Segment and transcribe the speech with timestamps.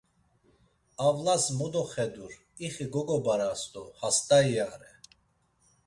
[1.09, 2.33] Avlas mo doxedur,
[2.69, 4.91] ixi gogobaras do xast̆a iyare.